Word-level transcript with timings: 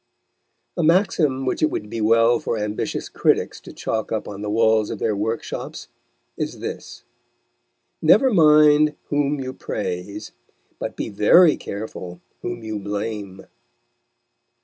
A 0.77 0.81
maxim 0.81 1.45
which 1.45 1.61
it 1.61 1.69
would 1.69 1.87
be 1.87 2.01
well 2.01 2.39
for 2.39 2.57
ambitious 2.57 3.07
critics 3.07 3.61
to 3.61 3.71
chalk 3.71 4.11
up 4.11 4.27
on 4.27 4.41
the 4.41 4.49
walls 4.49 4.89
of 4.89 4.97
their 4.97 5.15
workshops 5.15 5.89
is 6.35 6.57
this: 6.57 7.03
never 8.01 8.33
mind 8.33 8.95
whom 9.09 9.39
you 9.39 9.53
praise, 9.53 10.31
but 10.79 10.95
be 10.95 11.09
very 11.09 11.55
careful 11.55 12.19
whom 12.41 12.63
you 12.63 12.79
blame. 12.79 13.45